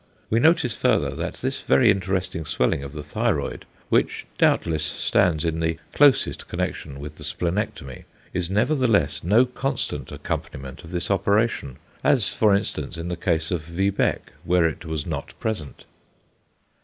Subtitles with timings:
[0.31, 5.59] We notice further that this very interesting swelling of the thyroid, which doubtless stands in
[5.59, 12.29] the closest connection with the splenectomy, is nevertheless no constant accompaniment of this operation, as
[12.29, 13.91] for instance in the case of v.
[13.91, 15.85] Beck, where it was not present.